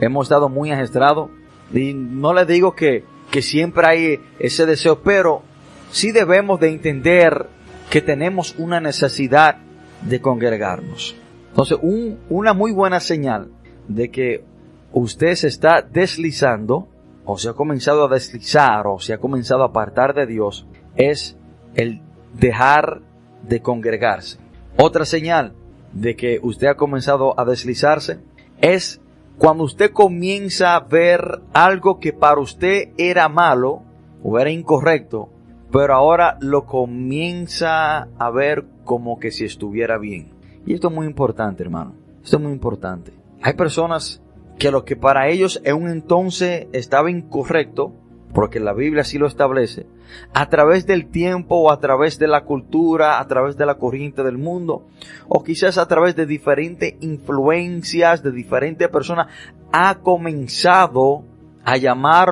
[0.00, 1.30] hemos estado muy ajestrados,
[1.74, 5.42] y no le digo que, que siempre hay ese deseo, pero
[5.90, 7.46] sí debemos de entender
[7.90, 9.58] que tenemos una necesidad
[10.02, 11.16] de congregarnos.
[11.48, 13.48] Entonces, un, una muy buena señal
[13.88, 14.44] de que
[14.92, 16.88] usted se está deslizando,
[17.24, 20.64] o se ha comenzado a deslizar, o se ha comenzado a apartar de Dios,
[20.96, 21.36] es
[21.74, 22.00] el
[22.38, 23.02] dejar
[23.42, 24.38] de congregarse.
[24.76, 25.54] Otra señal
[25.92, 28.18] de que usted ha comenzado a deslizarse
[28.60, 29.00] es
[29.38, 33.82] cuando usted comienza a ver algo que para usted era malo
[34.22, 35.28] o era incorrecto,
[35.70, 40.32] pero ahora lo comienza a ver como que si estuviera bien.
[40.64, 41.94] Y esto es muy importante, hermano.
[42.24, 43.12] Esto es muy importante.
[43.42, 44.22] Hay personas
[44.58, 47.92] que lo que para ellos en un entonces estaba incorrecto,
[48.36, 49.86] porque la Biblia así lo establece,
[50.34, 54.22] a través del tiempo o a través de la cultura, a través de la corriente
[54.22, 54.84] del mundo,
[55.26, 59.28] o quizás a través de diferentes influencias de diferentes personas,
[59.72, 61.24] ha comenzado
[61.64, 62.30] a llamar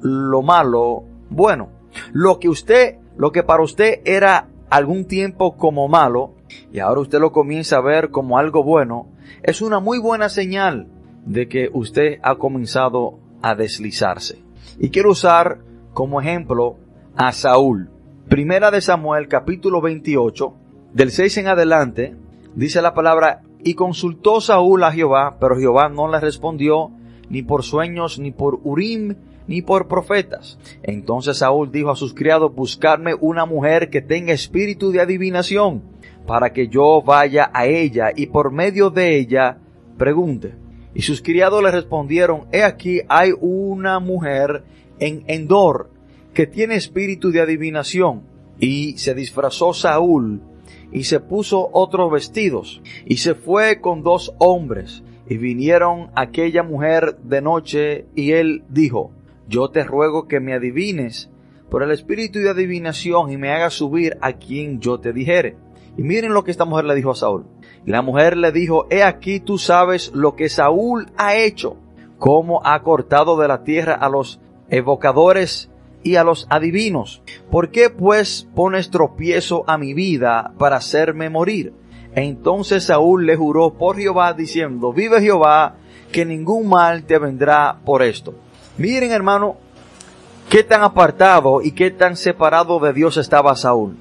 [0.00, 1.68] lo malo bueno.
[2.14, 6.32] Lo que usted, lo que para usted era algún tiempo como malo,
[6.72, 9.08] y ahora usted lo comienza a ver como algo bueno,
[9.42, 10.88] es una muy buena señal
[11.26, 14.41] de que usted ha comenzado a deslizarse.
[14.78, 15.58] Y quiero usar
[15.92, 16.76] como ejemplo
[17.16, 17.90] a Saúl.
[18.28, 20.54] Primera de Samuel capítulo 28,
[20.94, 22.16] del 6 en adelante,
[22.54, 26.90] dice la palabra, y consultó Saúl a Jehová, pero Jehová no le respondió
[27.28, 29.14] ni por sueños, ni por Urim,
[29.46, 30.58] ni por profetas.
[30.82, 35.82] Entonces Saúl dijo a sus criados, buscarme una mujer que tenga espíritu de adivinación,
[36.26, 39.58] para que yo vaya a ella y por medio de ella
[39.98, 40.54] pregunte.
[40.94, 44.64] Y sus criados le respondieron, he aquí hay una mujer
[44.98, 45.90] en Endor
[46.34, 48.22] que tiene espíritu de adivinación.
[48.58, 50.40] Y se disfrazó Saúl
[50.92, 57.16] y se puso otros vestidos y se fue con dos hombres Y vinieron aquella mujer
[57.22, 59.12] de noche y él dijo,
[59.48, 61.30] yo te ruego que me adivines
[61.70, 65.56] por el espíritu de adivinación y me hagas subir a quien yo te dijere.
[65.96, 67.46] Y miren lo que esta mujer le dijo a Saúl.
[67.84, 71.76] La mujer le dijo, he aquí tú sabes lo que Saúl ha hecho,
[72.18, 74.40] cómo ha cortado de la tierra a los
[74.70, 75.68] evocadores
[76.04, 77.22] y a los adivinos.
[77.50, 81.72] ¿Por qué pues pones tropiezo a mi vida para hacerme morir?
[82.14, 85.76] Entonces Saúl le juró por Jehová diciendo, vive Jehová,
[86.12, 88.34] que ningún mal te vendrá por esto.
[88.76, 89.56] Miren hermano,
[90.48, 93.96] qué tan apartado y qué tan separado de Dios estaba Saúl.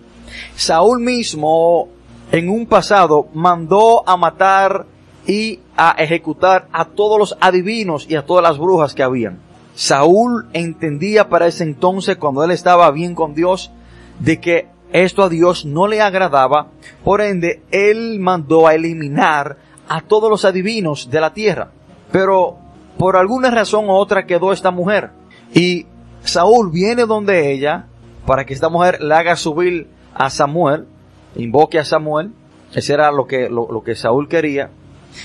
[0.56, 1.88] Saúl mismo
[2.32, 4.86] en un pasado mandó a matar
[5.28, 9.40] y a ejecutar a todos los adivinos y a todas las brujas que habían.
[9.76, 13.72] Saúl entendía para ese entonces, cuando él estaba bien con Dios,
[14.20, 16.68] de que esto a Dios no le agradaba,
[17.04, 21.72] por ende, él mandó a eliminar a todos los adivinos de la tierra.
[22.12, 22.58] Pero
[22.98, 25.12] por alguna razón u otra quedó esta mujer.
[25.54, 25.86] Y
[26.24, 27.88] Saúl viene donde ella
[28.26, 30.88] para que esta mujer le haga subir a Samuel,
[31.36, 32.32] invoque a Samuel.
[32.74, 34.72] Ese era lo que, lo, lo que Saúl quería.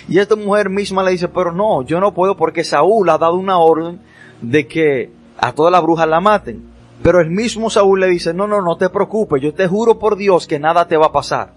[0.08, 3.34] Y esta mujer misma le dice, pero no, yo no puedo porque Saúl ha dado
[3.34, 4.00] una orden
[4.40, 6.64] de que a todas las brujas la maten.
[7.02, 10.16] Pero el mismo Saúl le dice, no, no, no te preocupes, yo te juro por
[10.16, 11.52] Dios que nada te va a pasar.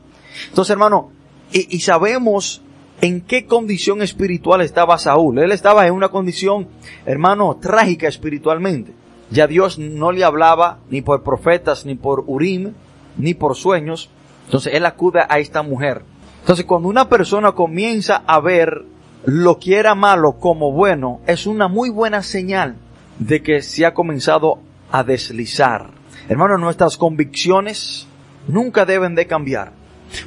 [0.49, 1.11] Entonces, hermano,
[1.51, 2.61] y, y sabemos
[3.01, 5.39] en qué condición espiritual estaba Saúl.
[5.39, 6.67] Él estaba en una condición,
[7.05, 8.93] hermano, trágica espiritualmente.
[9.31, 12.73] Ya Dios no le hablaba ni por profetas, ni por Urim,
[13.17, 14.09] ni por sueños.
[14.49, 16.01] Entonces él acude a esta mujer.
[16.39, 18.83] Entonces cuando una persona comienza a ver
[19.23, 22.77] lo que era malo como bueno, es una muy buena señal
[23.19, 24.57] de que se ha comenzado
[24.91, 25.91] a deslizar.
[26.29, 28.07] Hermano, nuestras convicciones
[28.47, 29.73] nunca deben de cambiar.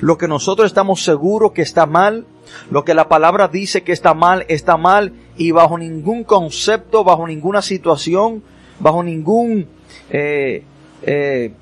[0.01, 2.25] Lo que nosotros estamos seguros que está mal,
[2.71, 7.27] lo que la palabra dice que está mal, está mal y bajo ningún concepto, bajo
[7.27, 8.45] ninguna situación,
[8.79, 9.67] bajo ningún,
[10.11, 10.63] eh,
[11.05, 11.53] eh,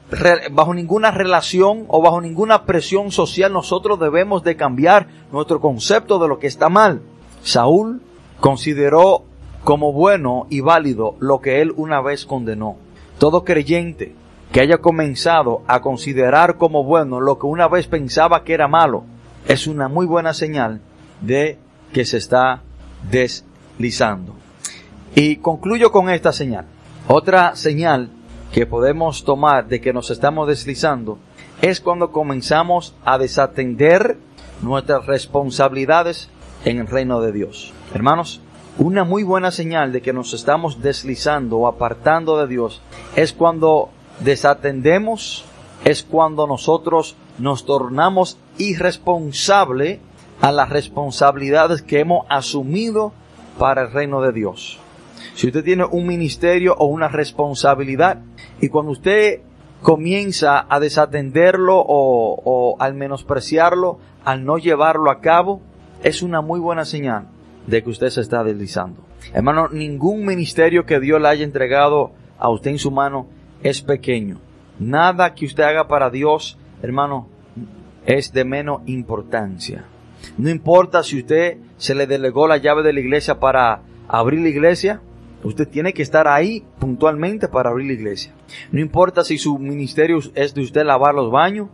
[0.52, 6.28] bajo ninguna relación o bajo ninguna presión social nosotros debemos de cambiar nuestro concepto de
[6.28, 7.00] lo que está mal.
[7.42, 8.02] Saúl
[8.38, 9.24] consideró
[9.64, 12.76] como bueno y válido lo que él una vez condenó.
[13.18, 14.14] Todo creyente
[14.52, 19.04] que haya comenzado a considerar como bueno lo que una vez pensaba que era malo,
[19.46, 20.80] es una muy buena señal
[21.20, 21.58] de
[21.92, 22.62] que se está
[23.10, 24.34] deslizando.
[25.14, 26.66] Y concluyo con esta señal.
[27.08, 28.10] Otra señal
[28.52, 31.18] que podemos tomar de que nos estamos deslizando
[31.62, 34.16] es cuando comenzamos a desatender
[34.62, 36.28] nuestras responsabilidades
[36.64, 37.72] en el reino de Dios.
[37.94, 38.40] Hermanos,
[38.78, 42.80] una muy buena señal de que nos estamos deslizando o apartando de Dios
[43.14, 45.44] es cuando desatendemos,
[45.84, 49.98] es cuando nosotros nos tornamos irresponsables
[50.40, 53.12] a las responsabilidades que hemos asumido
[53.58, 54.78] para el reino de Dios.
[55.34, 58.18] Si usted tiene un ministerio o una responsabilidad
[58.60, 59.40] y cuando usted
[59.82, 65.60] comienza a desatenderlo o, al menospreciarlo, al no llevarlo a cabo,
[66.02, 67.28] es una muy buena señal
[67.66, 69.02] de que usted se está deslizando.
[69.32, 73.26] Hermano, ningún ministerio que Dios le haya entregado a usted en su mano
[73.62, 74.38] es pequeño.
[74.78, 77.28] Nada que usted haga para Dios, hermano,
[78.06, 79.84] es de menos importancia.
[80.36, 84.48] No importa si usted se le delegó la llave de la iglesia para abrir la
[84.48, 85.00] iglesia,
[85.42, 88.32] usted tiene que estar ahí puntualmente para abrir la iglesia.
[88.72, 91.68] No importa si su ministerio es de usted lavar los baños,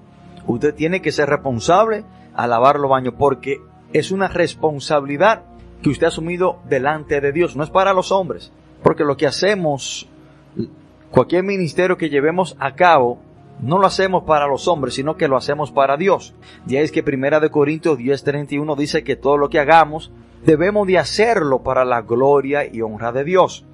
[0.46, 3.60] usted tiene que ser responsable a lavar los baños porque
[3.92, 5.42] es una responsabilidad
[5.82, 8.52] que usted ha asumido delante de Dios, no es para los hombres,
[8.82, 10.08] porque lo que hacemos,
[11.10, 13.20] cualquier ministerio que llevemos a cabo,
[13.60, 16.34] no lo hacemos para los hombres, sino que lo hacemos para Dios.
[16.66, 20.10] Ya es que Primera de Corintios 10:31 dice que todo lo que hagamos
[20.46, 23.66] debemos de hacerlo para la gloria y honra de Dios.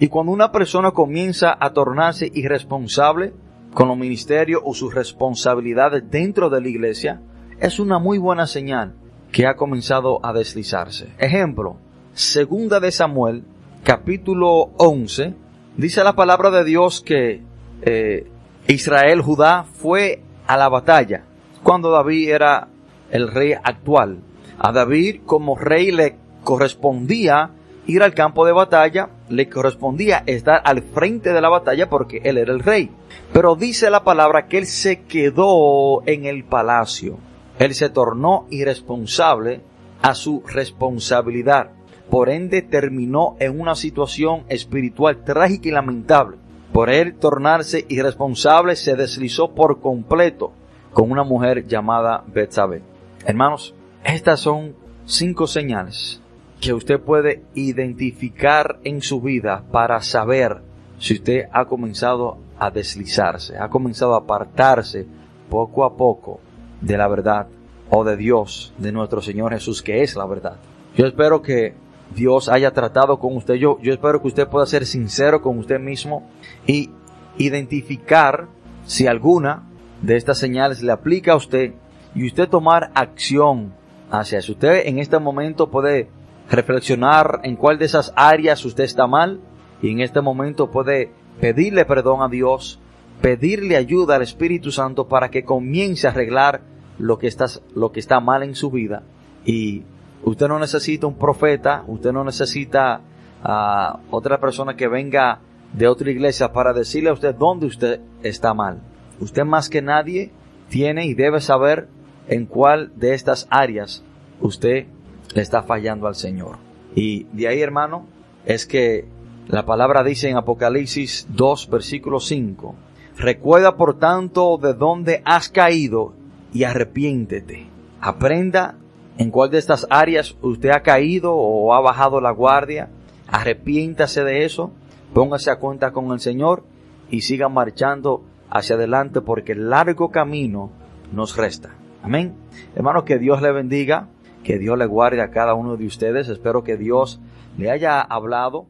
[0.00, 3.32] Y cuando una persona comienza a tornarse irresponsable
[3.72, 7.20] con los ministerios o sus responsabilidades dentro de la iglesia,
[7.60, 8.94] es una muy buena señal
[9.30, 11.08] que ha comenzado a deslizarse.
[11.18, 11.76] Ejemplo,
[12.12, 13.44] segunda de Samuel,
[13.84, 15.34] capítulo 11,
[15.76, 17.42] dice la palabra de Dios que
[17.82, 18.26] eh,
[18.66, 21.24] Israel, Judá, fue a la batalla
[21.62, 22.68] cuando David era
[23.10, 24.18] el rey actual.
[24.58, 27.50] A David como rey le correspondía
[27.86, 32.38] ir al campo de batalla, le correspondía estar al frente de la batalla porque él
[32.38, 32.90] era el rey.
[33.32, 37.18] Pero dice la palabra que él se quedó en el palacio.
[37.58, 39.60] Él se tornó irresponsable
[40.02, 41.70] a su responsabilidad.
[42.10, 46.38] Por ende terminó en una situación espiritual trágica y lamentable.
[46.72, 50.52] Por él tornarse irresponsable se deslizó por completo
[50.92, 52.82] con una mujer llamada Betsabé.
[53.24, 53.74] Hermanos,
[54.14, 56.20] estas son cinco señales
[56.60, 60.62] que usted puede identificar en su vida para saber
[60.98, 65.06] si usted ha comenzado a deslizarse, ha comenzado a apartarse
[65.50, 66.40] poco a poco
[66.80, 67.48] de la verdad
[67.90, 70.56] o de Dios, de nuestro Señor Jesús, que es la verdad.
[70.96, 71.74] Yo espero que
[72.14, 73.54] Dios haya tratado con usted.
[73.54, 76.28] Yo, espero que usted pueda ser sincero con usted mismo
[76.66, 76.90] y
[77.38, 78.48] identificar
[78.86, 79.64] si alguna
[80.00, 81.74] de estas señales le aplica a usted
[82.14, 83.74] y usted tomar acción
[84.10, 84.52] hacia eso.
[84.52, 86.08] Usted en este momento puede
[86.50, 89.40] reflexionar en cuál de esas áreas usted está mal
[89.82, 92.80] y en este momento puede pedirle perdón a Dios,
[93.20, 96.62] pedirle ayuda al Espíritu Santo para que comience a arreglar
[96.98, 99.02] lo que está, lo que está mal en su vida
[99.44, 99.82] y
[100.22, 103.00] usted no necesita un profeta, usted no necesita
[103.42, 105.40] a otra persona que venga
[105.72, 108.80] de otra iglesia para decirle a usted dónde usted está mal.
[109.20, 110.32] Usted más que nadie
[110.68, 111.88] tiene y debe saber
[112.28, 114.02] en cuál de estas áreas
[114.40, 114.86] usted
[115.34, 116.56] le está fallando al Señor.
[116.94, 118.06] Y de ahí, hermano,
[118.44, 119.06] es que
[119.48, 122.74] la palabra dice en Apocalipsis 2, versículo 5,
[123.16, 126.14] recuerda por tanto de dónde has caído
[126.52, 127.68] y arrepiéntete.
[128.00, 128.76] Aprenda
[129.18, 132.90] en cuál de estas áreas usted ha caído o ha bajado la guardia.
[133.28, 134.72] Arrepiéntase de eso,
[135.14, 136.64] póngase a cuenta con el Señor
[137.10, 140.70] y siga marchando hacia adelante porque el largo camino
[141.12, 141.75] nos resta.
[142.06, 142.36] Amén.
[142.76, 144.06] Hermano, que Dios le bendiga,
[144.44, 146.28] que Dios le guarde a cada uno de ustedes.
[146.28, 147.20] Espero que Dios
[147.58, 148.66] le haya hablado